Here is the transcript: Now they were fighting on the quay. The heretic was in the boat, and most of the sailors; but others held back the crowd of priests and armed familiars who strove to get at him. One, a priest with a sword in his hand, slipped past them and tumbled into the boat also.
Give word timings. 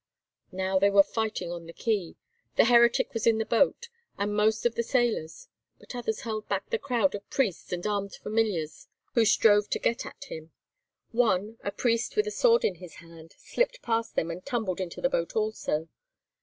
Now 0.51 0.79
they 0.79 0.89
were 0.89 1.03
fighting 1.03 1.51
on 1.51 1.67
the 1.67 1.73
quay. 1.73 2.15
The 2.55 2.65
heretic 2.65 3.13
was 3.13 3.27
in 3.27 3.37
the 3.37 3.45
boat, 3.45 3.87
and 4.17 4.33
most 4.33 4.65
of 4.65 4.73
the 4.73 4.81
sailors; 4.81 5.47
but 5.77 5.93
others 5.93 6.21
held 6.21 6.49
back 6.49 6.71
the 6.71 6.79
crowd 6.79 7.13
of 7.13 7.29
priests 7.29 7.71
and 7.71 7.85
armed 7.85 8.15
familiars 8.15 8.87
who 9.13 9.25
strove 9.25 9.69
to 9.69 9.77
get 9.77 10.03
at 10.07 10.23
him. 10.23 10.53
One, 11.11 11.59
a 11.63 11.69
priest 11.69 12.15
with 12.15 12.25
a 12.25 12.31
sword 12.31 12.65
in 12.65 12.77
his 12.77 12.95
hand, 12.95 13.35
slipped 13.37 13.83
past 13.83 14.15
them 14.15 14.31
and 14.31 14.43
tumbled 14.43 14.81
into 14.81 15.01
the 15.01 15.07
boat 15.09 15.35
also. 15.35 15.87